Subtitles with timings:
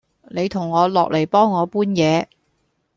[0.31, 2.25] 你同我落黎幫我搬嘢